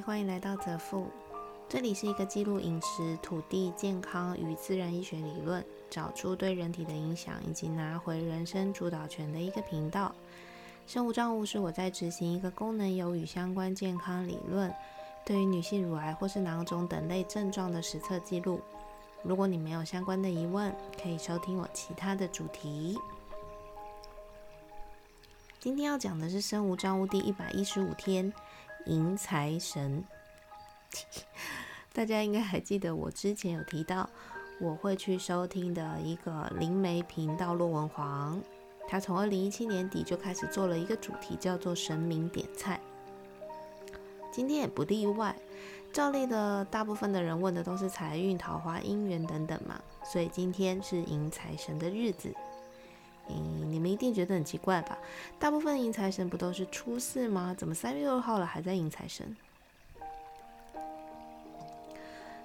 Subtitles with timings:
[0.00, 1.06] 欢迎来到泽富，
[1.68, 10.14] 这里是一个记录饮食、土地、健康与自然医学理论，找出对人体的影响，以及拿回人生主导权的一个频道。
[10.86, 14.72] 生物账户是我在执行一个功能有与相关健康理论，
[15.24, 18.60] 对于女性乳癌或是囊肿等类症状的实测记录。
[19.22, 22.98] 如果你没有相关的疑问，可以收听我其他的主题。
[25.60, 28.32] 今天要讲的是生物账户第一百一十五天。
[28.86, 30.04] 迎财神，
[31.92, 34.08] 大家应该还记得我之前有提到，
[34.60, 38.40] 我会去收听的一个灵媒频道骆文煌，
[38.88, 42.80] 他从二零一七年底就开始做了一个主题，叫做神明点菜。
[44.32, 45.36] 今天也不例外，
[45.92, 52.34] 照例的大部分的人问的都是财运、桃花、姻缘等等嘛，所以今天是迎财神的日子。
[53.28, 54.98] 嗯，你们一定觉得很奇怪吧？
[55.38, 57.54] 大部分迎财神不都是初四吗？
[57.56, 59.36] 怎么三月二号了还在迎财神？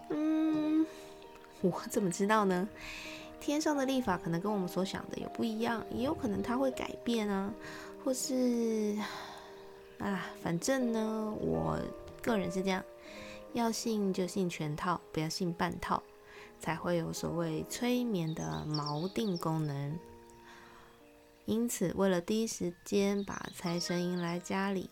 [0.10, 0.86] 嗯，
[1.62, 2.68] 我怎么知道呢？
[3.40, 7.54] 天上的历法可能跟我们所想的有不一样，也有可能它会改变啊，
[8.04, 8.98] 或是
[10.00, 11.80] 啊，反正呢，我
[12.22, 12.84] 个人是这样，
[13.54, 16.02] 要信就信全套，不要信半套，
[16.60, 19.98] 才会有所谓催眠的锚定功能。
[21.48, 24.90] 因此，为了第一时间把财神迎来家里，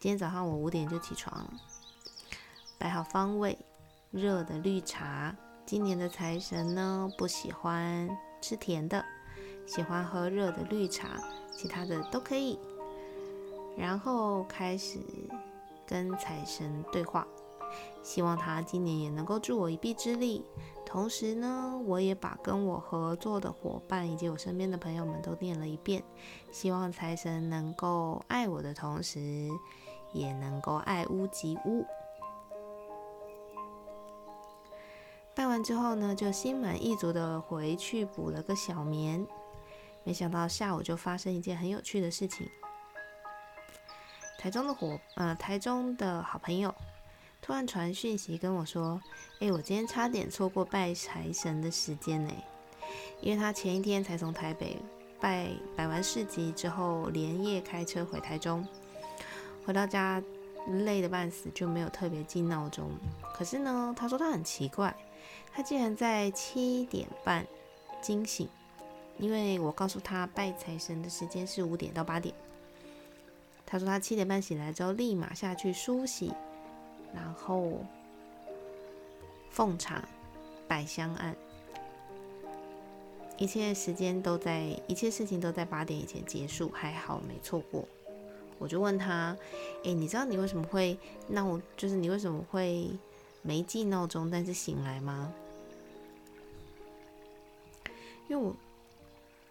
[0.00, 1.48] 今天早上我五点就起床，
[2.76, 3.56] 摆好方位，
[4.10, 5.36] 热的绿茶。
[5.64, 8.08] 今年的财神呢，不喜欢
[8.42, 9.04] 吃甜的，
[9.68, 11.10] 喜欢喝热的绿茶，
[11.52, 12.58] 其他的都可以。
[13.78, 14.98] 然后开始
[15.86, 17.24] 跟财神对话，
[18.02, 20.44] 希望他今年也能够助我一臂之力。
[20.86, 26.02] 同时呢，我也把跟我合作的伙伴以及我身边的朋友们都念了一遍，
[26.50, 29.50] 希望财神能够爱我的同时，
[30.12, 31.84] 也能够爱屋及乌。
[35.34, 39.26] 拜完之后呢，就心满意足的回去补了个小眠。
[40.04, 42.48] 没想到下午就发生一件很有趣的事情，
[44.38, 46.74] 台中的伙呃，台中的好朋友。
[47.46, 49.00] 突然传讯息跟我说
[49.38, 52.34] ：“哎，我今天差点错过拜财神的时间呢，
[53.20, 54.76] 因为他前一天才从台北
[55.20, 58.66] 拜拜完市集之后，连夜开车回台中，
[59.64, 60.20] 回到家
[60.84, 62.90] 累得半死，就没有特别记闹钟。
[63.32, 64.92] 可是呢，他说他很奇怪，
[65.52, 67.46] 他竟然在七点半
[68.02, 68.48] 惊醒，
[69.18, 72.34] 因为我告诉他拜财神的时间是五点到八点。
[73.64, 76.32] 他说他七点半醒来之后，立马下去梳洗。”
[77.16, 77.82] 然后
[79.50, 80.06] 奉茶、
[80.68, 81.34] 摆香案，
[83.38, 87.88] 一切时间都在，一切事情都在八点以前结束，还好没错过。
[88.58, 89.36] 我就问他
[89.84, 90.96] ：“哎，你知道你为什么会
[91.28, 91.60] 闹？
[91.76, 92.90] 就是你为什么会
[93.42, 95.32] 没记闹钟，但是醒来吗？”
[98.28, 98.54] 因为我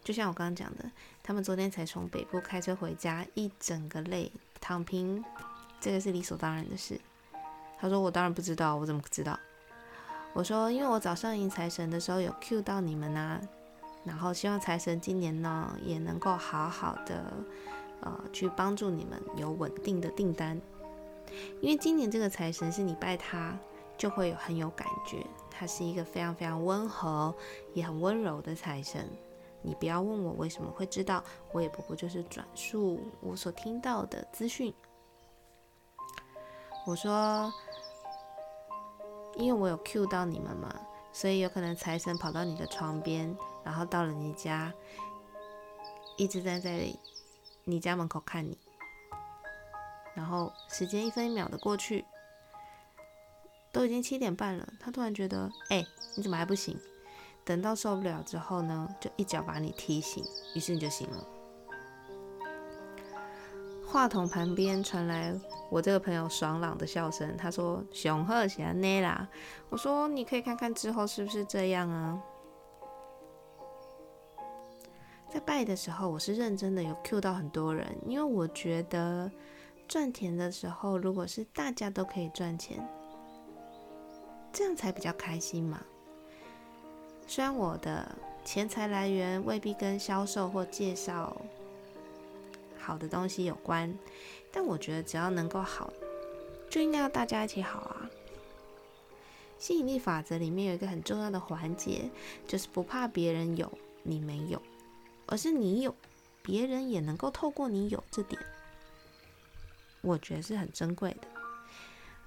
[0.04, 0.90] 就像我刚刚讲的，
[1.24, 5.24] 他们昨天才从北部开车回家，一整个累，躺平，
[5.80, 7.00] 这个是理所当然的事。
[7.78, 9.38] 他说：“我当然不知道，我怎么知道？”
[10.34, 13.40] 我说：“因为我早上迎财神的时候有 Q 到你们呐，
[14.04, 17.34] 然后希望财神今年呢也能够好好的，
[18.02, 20.60] 呃，去帮助你们有稳定的订单。
[21.62, 23.58] 因为今年这个财神是你拜他
[23.98, 27.34] 就会有很有感觉，他是一个非常非常温和
[27.74, 29.10] 也很温柔的财神。
[29.62, 34.74] 你不要问我为什么会知道，我也不过就是转述我所听到的资讯。”
[36.86, 37.54] 我说。
[39.38, 40.74] 因为我有 Q 到你们嘛，
[41.12, 43.36] 所以有可能财神跑到你的床边，
[43.66, 44.72] 然后到了你家，
[46.16, 46.88] 一直站在
[47.66, 48.58] 你家门口看你，
[50.14, 52.06] 然后时间一分一秒的过去，
[53.74, 55.86] 都已经七点半了，他突然觉得，哎，
[56.16, 56.80] 你怎么还不醒？
[57.44, 60.24] 等到受不了之后呢，就一脚把你踢醒，
[60.56, 61.28] 于是你就醒了。
[63.86, 65.38] 话筒旁边传来。
[65.70, 69.28] 我这个朋友爽朗的笑声，他说：“熊鹤喜欢内啦。”
[69.70, 72.22] 我说：“你可以看看之后是不是这样啊？”
[75.28, 79.30] 在拜的时候，我是认真的，有 Q 到很多人，因为我觉得
[79.88, 82.88] 赚钱的时候，如果是大家都可以赚钱，
[84.54, 85.82] 这样才比较开心嘛。
[87.28, 88.16] 虽然我的
[88.46, 91.36] 钱财来源未必跟销售或介绍
[92.86, 93.98] 好的东西有关。
[94.52, 95.92] 但我觉得只要能够好，
[96.70, 98.10] 就应该要大家一起好啊。
[99.58, 102.10] 吸引力法则里面有一个很重要的环节，
[102.48, 103.72] 就是不怕别人有
[104.04, 104.62] 你没有，
[105.26, 105.96] 而是你有，
[106.44, 108.40] 别人也能够透过你有这点，
[110.02, 111.28] 我觉得是很珍贵的。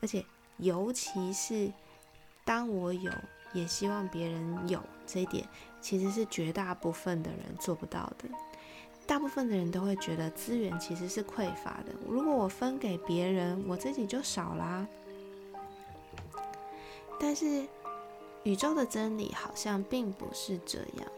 [0.01, 0.25] 而且
[0.57, 1.73] 尤其是
[2.45, 3.13] 当我有，
[3.53, 5.47] 也希望别人有这一点，
[5.81, 8.29] 其实是绝大部分的人做不到的。
[9.09, 14.87] 大部分的人都会觉得资源其实是匮乏的，如果我分给别人，我自己就少啦。
[17.19, 17.67] 但是
[18.43, 21.09] 宇宙的真理好像并不是这样。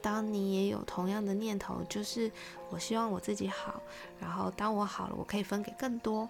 [0.00, 2.30] 当你也有同样的念头，就是
[2.70, 3.82] 我希望我自己好，
[4.20, 6.28] 然后当我好了，我可以分给更多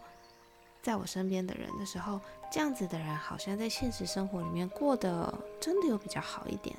[0.83, 2.19] 在我身边的人的时候，
[2.51, 6.75] 这样子的人好像在现实生活里面过得真的有比较好一点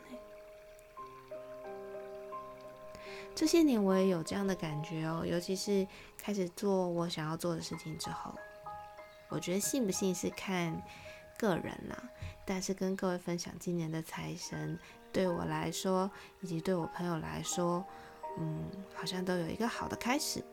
[3.36, 5.86] 这些年我也有这样的感觉哦，尤其是
[6.18, 8.34] 开始做我想要做的事情之后，
[9.28, 10.82] 我觉得信不信是看
[11.38, 12.10] 个人啦，
[12.46, 14.80] 但是跟各位分享今年的财神。
[15.12, 16.12] 对我来说，
[16.42, 17.86] 以及对我朋友来说，
[18.38, 20.44] 嗯，好像都有一个好的开始。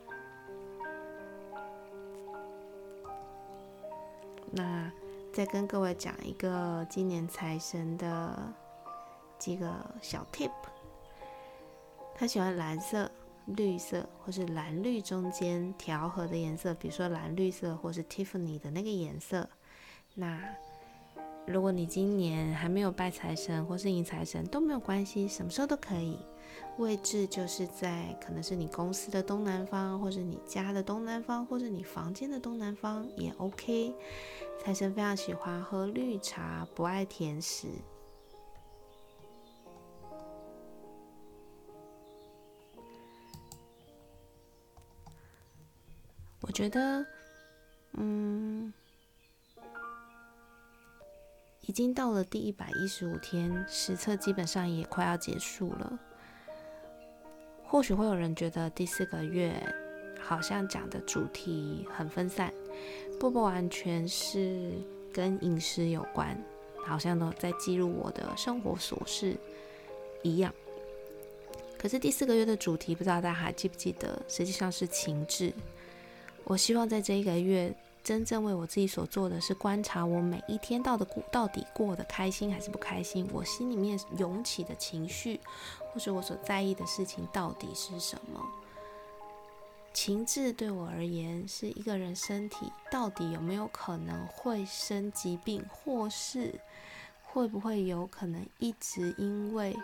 [4.53, 4.91] 那
[5.33, 8.37] 再跟各位讲一个今年财神的
[9.39, 10.51] 几个小 tip。
[12.15, 13.11] 他喜欢蓝色、
[13.47, 19.49] 绿色，或是蓝绿中间调和的颜色，比如说蓝绿色，或是 Tiffany 的那个颜色。
[20.15, 20.41] 那
[21.47, 26.19] 如果你今年还没有拜财神或是迎财神都没有关系，什么时候都可以。
[26.79, 33.95] 位置就是在可能是你公司的东南方，或者你家的东南方，或者你房间的东南方也 OK。
[34.63, 37.69] 财神非常喜欢喝绿茶，不爱甜食。
[46.53, 47.05] 觉得，
[47.95, 48.73] 嗯。
[51.65, 55.99] 已经到了第一百一十五天，实测基本上也快要结束了。
[57.65, 59.55] 或许会有人觉得第四个月
[60.21, 62.53] 好像讲的主题很分散，
[63.19, 64.73] 不不完全是
[65.15, 66.37] 跟饮食有关，
[66.85, 69.37] 好像都在记录我的生活琐事
[70.23, 70.53] 一样。
[71.79, 74.21] 可是第四个月的主题，不知道大家还记不记得？
[74.27, 75.53] 实际上是情志。
[76.45, 77.75] 我希望在这一个月。
[78.05, 85.39] 真正为我自己所做的是观察我每一天到的过到底过得开心还是不开心，我心里面涌起的情绪，
[85.79, 88.45] 或者我所在意的事情到底是什么。
[89.95, 96.59] 情志对我而言是一个人身体到底有没有可能会生疾病，或是
[97.23, 99.79] 会不会有可能一直因为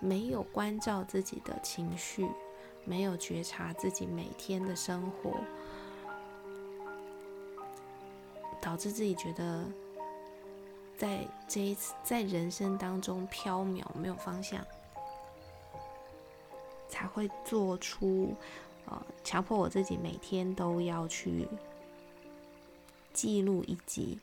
[0.00, 2.26] 没有关照自己的情绪，
[2.86, 5.34] 没有觉察自己每天的生活。
[8.62, 9.66] 导致自己觉得，
[10.96, 14.64] 在这一次在人生当中飘渺没有方向，
[16.88, 18.34] 才会做出
[18.86, 21.48] 呃强迫我自己每天都要去
[23.12, 24.20] 记录一集，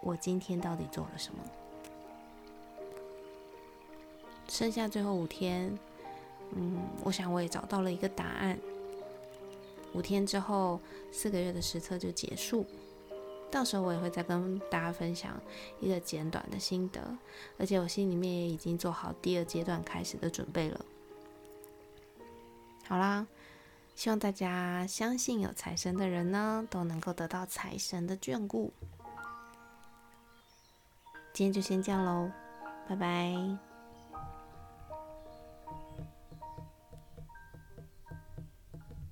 [0.00, 1.44] 我今天到底做了什么。
[4.48, 5.78] 剩下最后五天，
[6.52, 8.58] 嗯，我想我也找到了一个答案。
[9.92, 12.64] 五天之后，四个月的实测就结束。
[13.52, 15.38] 到时候我也会再跟大家分享
[15.78, 17.00] 一个简短的心得，
[17.58, 20.84] 而且我心里面也已经做好第二阶段开始的准备了。
[22.88, 23.26] 好啦，
[23.94, 28.72] 希望大家相信有财神的人呢，都能够得到财神的眷顾。
[31.34, 32.30] 今天就先这样喽，
[32.88, 33.71] 拜拜。